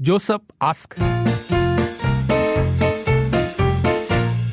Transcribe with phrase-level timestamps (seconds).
[0.00, 0.94] Joseph ask.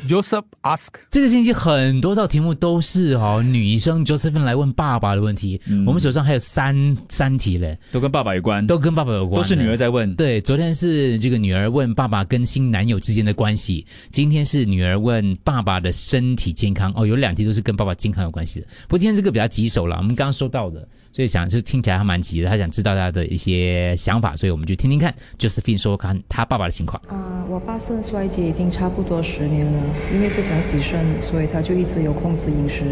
[0.08, 0.88] Joseph ask.
[1.08, 5.60] 这个星期很多道题目都是哦，女生 Josephine 来问爸爸的问题。
[5.86, 10.12] 我们手上还有三三题嘞，都跟爸爸有关，都跟爸爸有关，都是女儿在问。
[10.16, 16.92] 对，昨天是这个女儿问爸爸跟新男友之间的关系，今天是女儿问爸爸的身体健康。
[16.96, 18.66] 哦，有两题都是跟爸爸健康有关系的。
[18.88, 22.50] 不过今天这个比较棘手了，我们刚刚收到的，所以想就听起来还蛮急的。
[22.50, 27.00] 他想知道他的一些想法，所以我们就听听看 Josephine 说看他爸爸的情况。
[27.08, 32.84] 啊、我爸肾衰竭已经差不多十年了，因为不想洗肾，所以他就一直有控制饮食，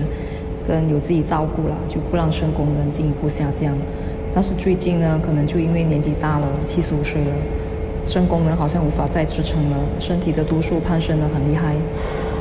[0.67, 3.77] 跟有自己照顾啦，就不让肾功能进一步下降。
[4.33, 7.37] 但是最近呢，可能就因为年纪大了，七十五岁了，
[8.07, 11.75] 肾功能好像无法再支撑了，身体的毒素攀升得很厉害。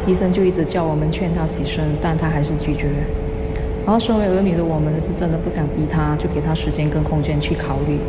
[0.07, 2.87] 医生就一直叫我们劝他洗肾，但他还是拒绝。
[3.85, 7.99] 然后身为儿女的我们是真的不想逼他，就给他时间跟空间去考虑。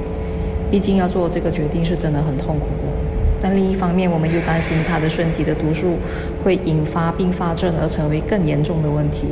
[0.71, 2.85] 毕竟要做这个决定是真的很痛苦的。
[3.41, 5.97] 但另一方面，我们又担心他的身体的毒素
[6.43, 9.27] 会引发并发症，而成为更严重的问题。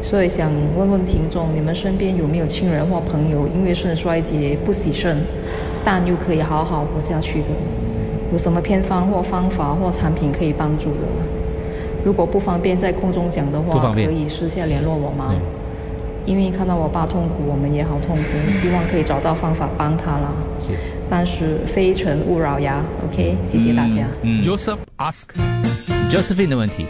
[0.00, 5.18] 所以想问问听众，你们身边有没有亲人或朋友因为肾衰竭不洗肾，
[5.84, 7.48] 但又可以好好活下去的？
[8.32, 11.06] 有什么偏方或方法或产品可以帮助的？
[12.04, 15.34] 如果不方便在空中讲的话，可以私下联络我吗？
[16.26, 20.32] 因为看到我爸痛苦，我们也好痛苦，希望可以找到方法帮他啦。
[21.08, 24.06] 但是非诚勿扰呀，OK，谢谢大家。
[24.22, 25.24] 嗯 Joseph ask.
[26.08, 26.86] Josephine 的问题，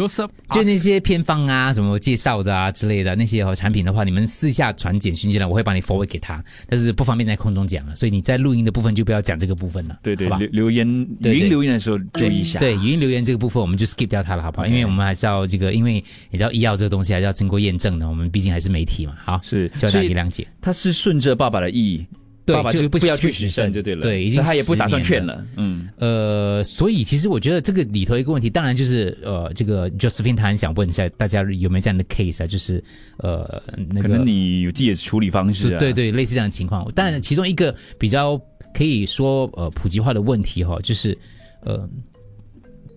[0.00, 10.88] Joseph 就那些偏方啊、什么介绍的啊之类的那些哦产品的话，你们私下传简讯进来，我会帮你 forward 给他，但是不方便在空中讲了，所以你在录音的部分就不要讲这个部分了，对对，好吧留留言
[11.22, 12.58] 语音留言的时候注意一下。
[12.58, 19.14] 对，语音留言这个部分我们就 skip 掉它了，好不好因为我们还是要这个，因为你知道医药这个东西还是要经过验证的，我们毕竟还是媒体嘛。
[19.24, 20.46] 好，是希望大家可以谅解。
[20.60, 22.06] 他是顺着爸爸的意，对
[22.52, 24.02] 爸爸就就不不要去洗洗肾肾就对了。
[24.02, 25.44] 对已经他也不打算劝了。
[25.56, 32.82] 嗯，呃，所以其实我觉得这个里头一个问题，当然就是呃，这个 Josephine 他很想问一下大家有没有这样的 case 啊，就是
[33.18, 35.78] 呃那个可能你有自己的处理方式啊。
[35.78, 36.90] 对对，类似这样的情况。
[36.92, 38.40] 当然，其中一个比较
[38.74, 41.16] 可以说呃普及化的问题哈、就是
[41.62, 41.88] 呃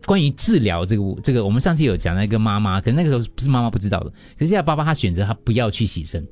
[0.05, 6.25] 关于治疗这个这个，我们上次有讲那个妈妈，可能那个时候不是妈妈不知道的，可是现在爸爸他选择他不要去洗肾，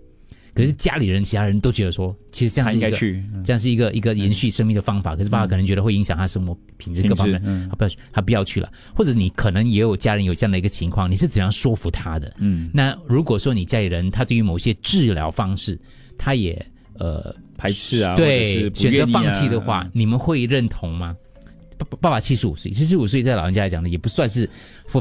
[0.53, 3.23] 可是家里人其他人都觉得说，其实这样是一个应该去。
[3.33, 12.31] 嗯这样是一个一个延续生命的方法，可是爸爸可能觉得会影响他生活品质各方面，嗯他不要他不要去了，或者你可能也有家人有这样的一个情况，你是怎样说服他的？
[12.37, 15.79] 嗯，那如果说你家里人他对于某些治疗方式，
[16.17, 16.63] 他也
[16.99, 21.15] 呃排斥啊，对选择放弃的话，你们会认同吗？
[21.77, 24.47] 爸爸爸爸七十五岁，七十五岁在老人家来讲呢，也不算是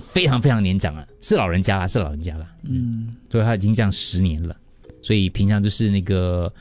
[0.00, 4.56] 非常非常年长了，是老人家啦，是老人家啦，嗯，所以他已经这样十年了，
[5.03, 6.53] 所以平常就是那个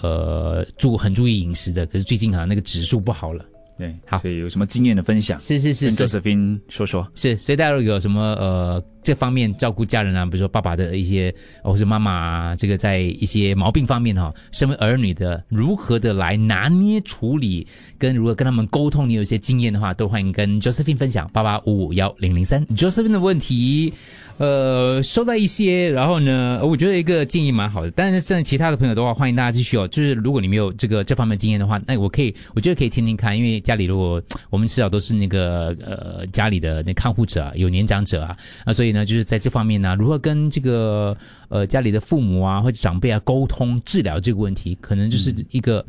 [0.00, 3.44] 呃注很注意饮食的，可是最近好像那个指数不好了，
[3.78, 7.06] 对，好所以有什么经验的分享，是是是跟是 Josephine 说说。
[7.14, 11.32] 是，所以大家如果有什么呃这方面照顾家人啊，比如说爸爸的一些，
[11.62, 17.66] 或者妈妈啊，这个在一些毛病方面哈、身为儿女的如何的来拿捏处理，
[17.98, 22.64] 跟如何跟他们沟通，你有一些经验的话，都欢迎跟 Josephine 分享八八五五幺零零三。
[22.68, 23.92] Josephine 的问题，
[24.38, 29.86] 呃，收到一些，然后呢，我觉得一个建议蛮好的，但是像其他的朋友的话，欢迎大家继续哦。
[29.88, 41.14] 就是如果你没有这个这方面经验的话，那我可以，我觉得可以听听看，因为家里如果我们至少都是那个呃家里的那看护者、啊，有年长者啊，啊，所以呢，就是在这方面呢，如何跟这个
[41.50, 45.84] 呃家里的父母啊或者长辈啊沟通治疗这个问题，可能就是一个、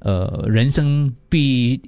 [0.00, 1.80] 呃人生必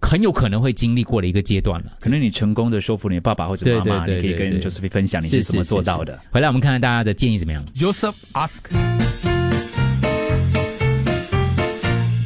[0.00, 1.92] 很有可能会经历过的一个阶段了。
[2.00, 6.18] 可能你成功的说服你爸爸或者妈妈，对对对你可以跟对对 Josephine 分享你是怎么做到的。
[6.30, 7.64] 回来我们看看大家的建议怎么样。
[7.74, 9.27] Joseph ask.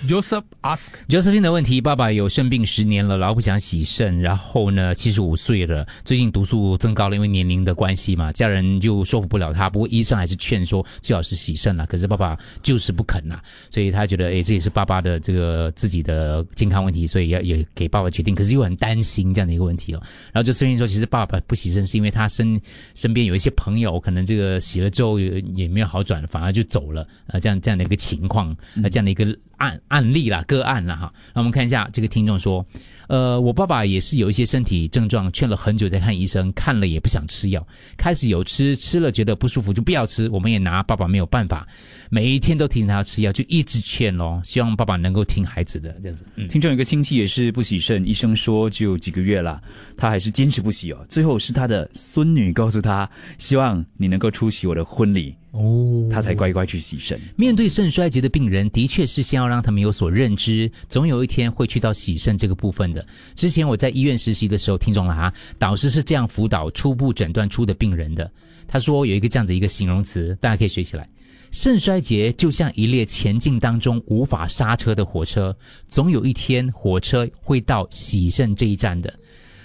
[0.06, 0.88] Joseph ask.
[1.08, 9.70] Josephine 的问题，爸爸有肾病十年了，然后不想洗肾，然后呢，七十五岁了，最近毒素增高了，因为年龄的关系嘛，家人就说服不了他。
[9.70, 13.40] 不过医生还是劝说最好是洗肾了，可是爸爸就是不肯呐，
[13.70, 20.02] 所以他觉得，诶，这也是爸爸的这个自己的健康问题，所以要也给爸爸决定，可是又很担心这样的一个问题哦。
[20.32, 22.60] 然后 Josephine 说，其实爸爸不洗肾是因为他身
[22.96, 29.24] 身边有一些朋友，可能这个洗了之后也没有好转，反而就走了，呃，这样这样的一个情况，呃，这样的一个
[29.58, 31.12] 案案例啦，个案啦哈。
[31.34, 32.66] 那我们看一下这个听众说，
[33.08, 37.64] 呃，我爸爸也是有一些身体症状，劝了很久才看医生，看了也不想吃药，
[37.98, 41.68] 开始有吃，吃了觉得不舒服就不要吃，我们也拿爸爸没有办法，
[42.08, 46.24] 每一天都提醒他要吃药，就一直劝咯，希望爸爸能够听孩子的这样子。
[46.48, 49.60] 听众有个亲戚也是不洗肾，医生说只有几个月了，
[49.94, 51.06] 他还是坚持不洗哦。
[51.10, 57.18] 最后是他的孙女告诉他，希望你能够出席我的婚礼，哦他才乖乖去洗肾。
[57.36, 63.06] 面对肾衰竭的病人，的确是先要让他们有所认知，总有一天会去到洗肾这个部分的。
[63.34, 68.30] 之前我在医院实习的时候，听众了哈，导师是这样辅导初步诊断出的病人的。
[68.66, 71.08] 他说有一个这样的一个形容词，大家可以学起来：
[71.50, 75.54] 肾衰竭就像一列前进当中无法刹车的火车，
[75.88, 79.12] 总有一天火车会到洗肾这一站的。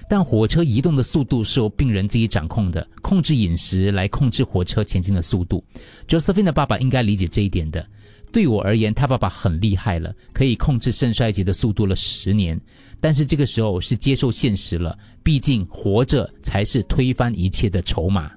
[0.10, 5.64] 但火车移动的速度是由病人自己掌控的，控制饮食来控制火车前进的速度。
[6.08, 7.86] Josephine 的爸爸应该理解这一点的。
[8.32, 12.60] 对我而言，他爸爸很厉害了，可以控制肾衰竭的速度了十年。
[13.00, 18.32] 但是这个时候是接受现实了，毕竟活着才是推翻一切的筹码。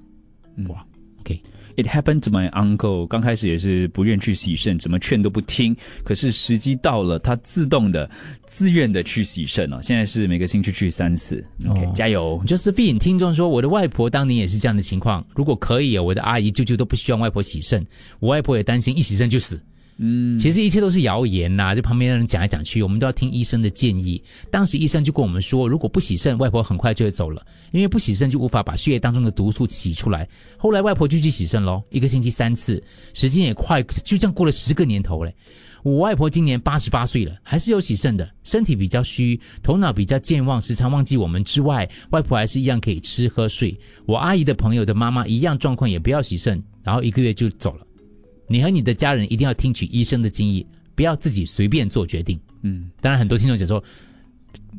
[0.69, 0.85] 哇
[1.19, 1.41] ，OK，
[1.81, 3.07] It happened to my uncle。
[3.07, 5.75] 刚开始也是不愿去洗肾，怎么劝都不听。
[6.03, 8.07] 可是时机到了，他自动的、
[8.45, 9.79] 自愿的去洗肾哦。
[9.81, 11.43] 现在是每个星期去三次。
[11.67, 15.25] OK，、哦加油！Josephine 听众说，我的外婆当年也是这样的情况。
[15.33, 17.83] 如果可以，我的阿姨、舅舅都不希望外婆洗肾，
[18.19, 19.59] 我外婆也担心一洗肾就死。
[20.03, 24.19] 嗯，其实一切都是谣言呐、就旁边的人讲来讲去，我们都要听医生的建议。
[24.49, 30.27] 当时医生就跟我们说，如果不洗肾，外婆很快就会走了，因为不洗肾就无法把血液当中的毒素洗出来。
[30.57, 32.81] 后来外婆就去洗肾喽，一个星期三次，
[33.13, 35.31] 时间也快，就这样过了十个年头嘞。
[35.83, 43.79] 我外婆今年八十八岁了，还是有洗肾的，身体比较虚，头脑比较健忘，时常忘记我们之外，外婆还是一样可以吃喝睡。
[44.07, 47.85] 我阿姨的朋友的妈妈一样状况，也不要洗肾，然后一个月就走了。
[48.51, 52.39] 你和你的家人一定要听取医生的建议，不要自己随便做决定。
[52.63, 53.83] 嗯，当然，很多听众讲说，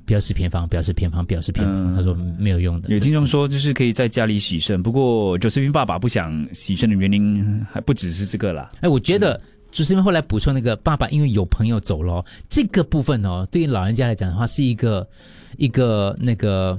[0.04, 1.92] 不要吃偏方，不要吃偏方，不要吃偏方。
[1.92, 2.90] 嗯他说没有用的。
[2.90, 8.68] 有听众说，就是可以在家里洗肾，不过 Josephine 爸爸不想洗肾的原因还不只是这个啦。
[8.80, 9.40] 哎，我觉得
[9.70, 15.08] 就是因为后来补充那个爸爸，因为有朋友走了哦，这个部分哦，对于老人家来讲的话，是一个
[15.56, 16.78] 一个那个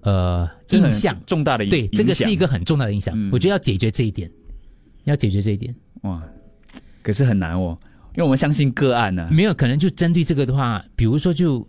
[0.00, 1.16] 呃印象。
[1.26, 3.14] 重大的影响对，这个是一个很重大的影响。
[3.16, 4.30] 嗯我觉得要解决这一点，
[5.04, 5.74] 要解决这一点。
[6.02, 6.22] 哇，
[7.02, 7.78] 可是很难哦，
[8.10, 11.66] 因为我们相信个案呢、没有可能就针对这个的话，比如说就，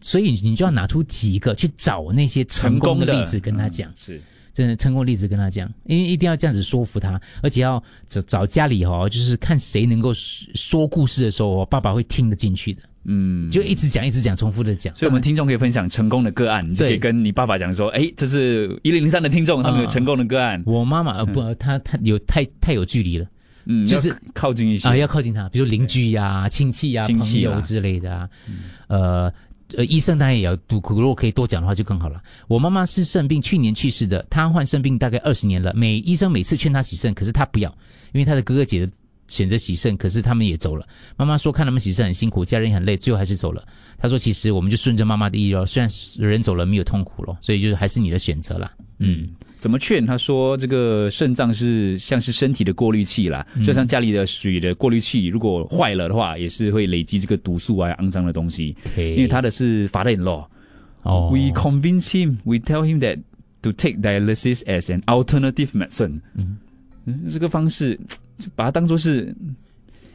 [0.00, 3.90] 所以你就要拿出几个去找那些成功的例子跟他讲。
[3.90, 4.20] 嗯，是。
[4.52, 13.50] 真的成功例子跟他讲，因为一定要这样子说服他，而且要找找家里哦，就是看谁能够说说故事的时候，哦爸爸会听得进去的，嗯。
[13.50, 14.94] 就一直讲一直讲，重复的讲。
[14.96, 20.62] 所以，我们听众可以分享成功的个案，你就可以跟你爸爸讲说：“哎，这是一零零三的听众，他们有啊成功的个案。
[20.66, 23.26] 我妈妈呃不，她她有太太有距离了
[23.66, 28.28] 嗯，就是靠近一些啊，要靠近她，比如邻居呀、亲戚呀、朋亲戚啦友之类的啊，
[28.88, 29.32] 呃。
[29.76, 32.20] 呃，医生当然也要读，如果可以多讲的话就更好了。
[32.48, 35.72] 我妈妈是肾病，去年去世的，她患肾病大概二十年了。
[35.76, 37.70] 每医生每次劝她洗肾，可是她不要，
[38.12, 38.92] 因为她的哥哥姐姐
[39.30, 40.86] 选择洗肾，可是他们也走了。
[41.16, 43.64] 妈妈说看他们洗肾很辛苦，家人也很累，最后还是走了。
[43.96, 45.88] 她说其实我们就顺着妈妈的意咯，虽然
[46.18, 48.70] 人走了没有痛苦咯，所以就是还是你的选择啦。
[48.98, 50.04] 嗯，怎么劝？
[50.04, 58.76] 他说这个肾脏是像是身体的过滤器啦，嗯就像家里的水的过滤器，如果坏了的话，也是会累积这个毒素啊、肮脏的东西。
[58.96, 60.44] 因因为他的是 father in law。
[61.02, 63.20] 哦 We convince him, we tell him that
[63.62, 66.20] to take dialysis as an alternative medicine。
[66.34, 66.58] 嗯，
[67.32, 67.98] 这个方式
[68.40, 69.34] 就把它当做是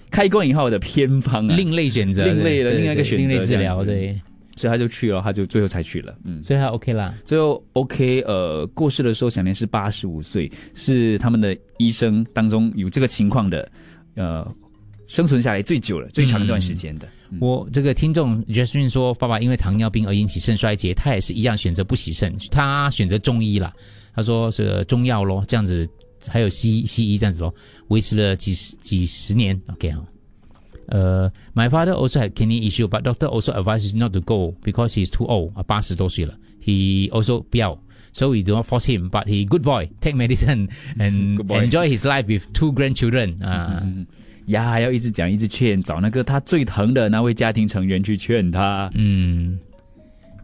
[0.10, 4.20] 开关以后的偏方啊，另类选择，另类的另外一个选择另类治疗，对，
[4.56, 6.16] 所以他就去了，他就最后才去了。
[6.24, 7.14] 嗯，所以他 OK 啦。
[7.26, 13.70] 最后 OK，呃，过世的时候享年是八十五岁，是他们的医生当中有这个情况的，
[14.16, 14.50] 呃，
[15.08, 17.08] 生存下来最久了、最长一段时间的。
[17.42, 23.74] 我这个听众 Justin 说，爸爸因为糖尿病而引起肾衰竭，他也是一样选择不洗肾，他选择中医啦。
[24.14, 25.86] 他说是中药咯，这样子
[26.28, 27.54] 还有西西医这样子咯，
[27.88, 29.60] 维持了几十几十年。
[29.68, 30.06] OK 哈。
[30.88, 35.10] 呃、m y father also had kidney issue, but doctor also advises not to go because he's
[35.10, 35.52] too old.
[35.56, 37.76] 啊，八十多岁了，he also 不要
[38.14, 39.10] ，so we do not force him.
[39.10, 43.44] But he good boy, take medicine and enjoy his life with two grandchildren.
[43.44, 43.84] 啊、
[44.46, 48.88] 呀，要一直讲，一直劝，找那个他最疼的那位家庭成员去劝他。
[48.94, 49.58] 嗯，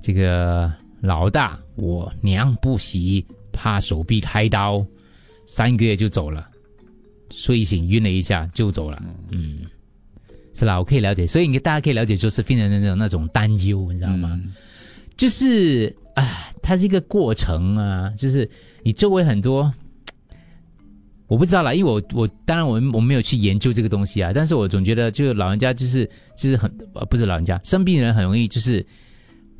[0.01, 4.83] 这个老大，我娘不洗，怕手臂开刀，
[5.51, 6.47] 三个月就走了，
[7.29, 9.03] 睡醒晕了一下就走了。
[9.31, 9.59] 嗯，
[10.53, 14.41] 是啦，我可以了解，所以你大家可以了解 Josephine 的那种那种担忧，你知道吗？
[15.17, 18.49] 就是啊，它是一个过程啊，就是
[18.81, 19.69] 你周围很多。
[21.27, 28.85] 我不知道啦，因为我我当然我我没有去研究这个东西啊，但是我总觉得就是老人家就是就是很呃不是老人家生病的人很容易就是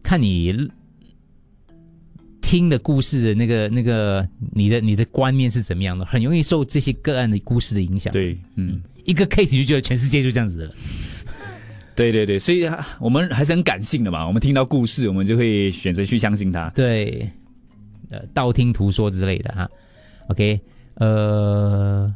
[0.02, 0.54] 看你
[2.52, 10.74] 听的故事的那个那个你的你的观念是怎么样的，很容易受这些个案的故事的影响。，对，嗯，一个 case 就觉得全世界就这样子的了。
[11.96, 14.28] 对对对，所以啊我们还是很感性的嘛。
[14.28, 16.70] 我们听到故事，我们就会选择去相信他。
[16.72, 17.26] 对，
[18.10, 19.70] 呃，道听途说之类的哈。
[20.28, 20.60] OK，
[20.96, 22.14] 呃，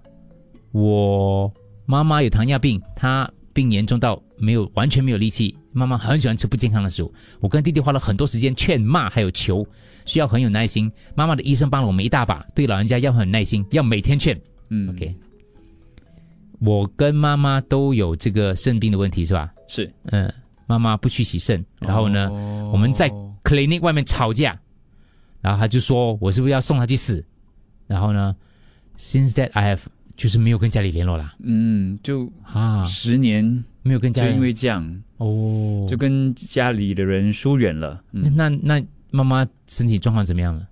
[0.73, 1.49] 我
[1.85, 5.55] 妈妈有糖尿病，她病严重到没有完全没有力气。
[5.75, 9.67] 妈妈很喜欢吃不健康的食物，我跟弟弟花了很多时间劝骂还有求，
[10.05, 10.89] 需要很有耐心。
[11.15, 14.39] 妈妈的医生帮了我们一大把，对老人家要很耐心，要每天劝。
[14.69, 15.13] 嗯 OK，
[16.59, 19.53] 我跟妈妈都有这个肾病的问题是吧？
[19.67, 20.33] 是，嗯，
[20.65, 23.09] 妈妈不去洗肾，然后呢，哦我们在
[23.43, 24.57] clinic 外面吵架，
[25.41, 27.23] 然后他就说我是不是要送他去死？
[27.85, 28.35] 然后呢
[28.97, 29.81] ，since that I have
[30.15, 38.03] 就是没有跟家里联络啦嗯，就啊，十年没有跟家人就因为这样，哦，就跟家里的人疏远了。
[38.13, 38.33] 嗯。
[38.35, 40.67] 那那妈妈身体状况怎么样了？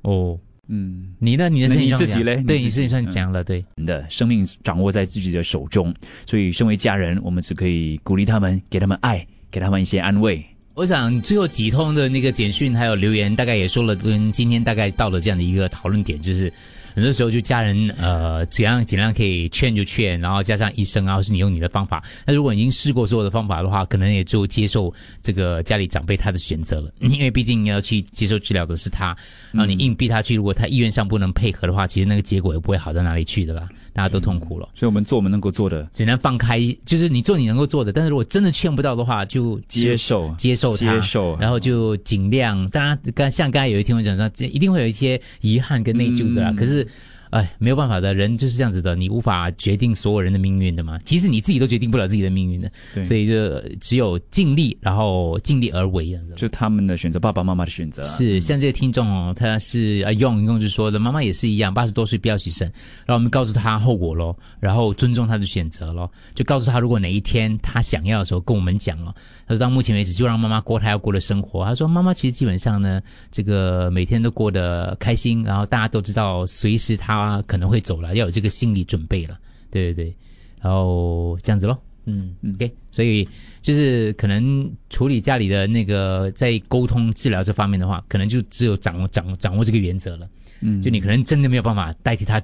[0.00, 1.50] 哦，嗯，你呢？
[1.50, 2.42] 你的那身体状况自己嘞？
[2.46, 5.94] 对，你自己身体上嗯讲了，对，你的生命掌握在自己的手中，
[6.24, 10.42] 所以身为家人，我们只可以鼓励他们，给他们爱，给他们一些安慰。
[10.74, 16.50] 我想最后几通的那个简讯还有留言，大概也说了，跟今天大概到了这样的一个讨论点，就是
[16.94, 22.02] 很多时候就家人呃怎样尽量可以劝就劝，然后加上医生啊，或是你用你的方法。
[22.26, 24.92] 那如果已经试过所有的方法的话，可能也就接受
[25.22, 29.16] 这个家里长辈他的选择了，因为毕竟要去接受治疗的是他，
[29.52, 34.68] 然后你硬逼他去，如果他意愿上不能配合的话，其实那个结果也不会好到哪里去的啦，大家都痛苦了。
[34.74, 42.68] 所以我们做我们能够做的，尽量放开，就是你做你能够做的，但是如果真的劝不到的话，就接受接受它，接受然后就尽量。
[42.70, 46.50] 当然，刚像刚才有一天我讲说，这一定会有一些遗憾跟内疚的啦。
[46.50, 46.94] 嗯可是，就是
[47.30, 50.98] 哎，没有办法的，人就是这样子的，你无法决定所有人的命运的嘛。
[51.04, 52.70] 即使你自己都决定不了自己的命运的，
[53.04, 56.10] 所以就只有尽力，然后尽力而为。
[56.34, 58.04] 就他们的选择，爸爸妈妈的选择啊。
[58.04, 62.62] 是，像这个听众哦，他是啊用用就说的，妈妈也是一样，八十多岁不要牺牲，
[63.04, 69.14] 然后我们告诉他后果咯，然后尊重他的选择咯，就告诉他如果哪一天他想要的时候跟我们讲咯。
[69.46, 71.64] 他说到目前为止就让妈妈过他要过的生活。
[71.64, 79.38] 他说妈妈其实基本上呢，这个每天都过得开心，然后大家都知道随时他可能会走了，要有这个心理准备了。
[79.70, 80.16] 对对对，
[80.60, 81.80] 然后这样子咯。
[82.06, 83.28] 嗯，OK，所以
[83.62, 90.28] 就是可能处理家里的那个在沟通治疗这方面的话，可能就只有掌握掌握掌握这个原则了。
[90.62, 92.42] 嗯就你可能真的没有办法代替他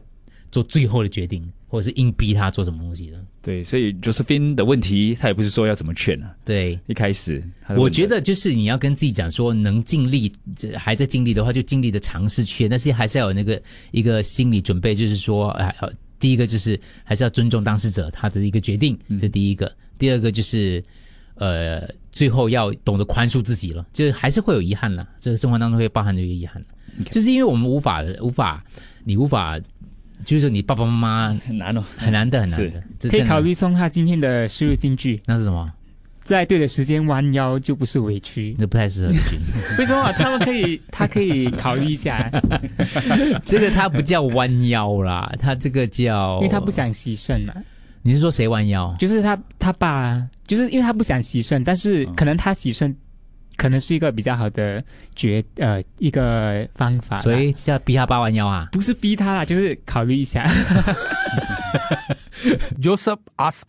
[0.53, 3.25] 做最后的决定，或者是硬逼他做什么东西的。
[3.43, 6.35] 对，所以 Josephine 的问题，他也不是说要怎么劝啊。
[6.45, 7.43] 对，一开始，
[7.77, 19.69] 我觉得就是你要跟自己讲说，能尽力，这还在尽力的话，就尽力的尝试劝，但是还是要有那个一个心理准备，就是说，哎，呃第一个就是还是要尊重当事者他的一个决定，这第一个；
[19.99, 20.83] 第二个就是，
[21.35, 26.65] 呃，最后要懂得宽恕自己了，就是还是会有遗憾了，这个生活当中会包含这个遗憾。
[27.11, 28.65] 就是因为我们无法无法，
[29.05, 29.61] 你无法，
[30.25, 31.85] 就是说你爸爸妈妈很难哦。
[31.97, 32.61] 很难的很难
[32.99, 35.73] 的，可以考虑送他今天的诗日金句，那是什么？
[36.25, 38.53] 在对的时间弯腰就不是委屈。
[38.59, 39.19] 这不太适合你。
[39.79, 40.81] 为什么他们可以？
[40.91, 42.29] 他可以考虑一下，
[43.47, 46.69] 这个他不叫弯腰啦，他这个叫，因为他不。
[46.69, 47.55] 想牺牲嘛。
[48.03, 48.93] 你是说谁弯腰？
[48.99, 52.95] 就是他他爸，就是因为他不想牺牲，但是可能他洗肾
[53.57, 54.83] 可能是一个比较好的
[55.15, 58.69] 决呃一个方法，所以是要逼他八弯腰啊？
[58.73, 60.47] 不是逼他啦，就是考虑一下。
[62.81, 63.65] Joseph ask.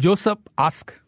[0.00, 1.00] Joseph ask.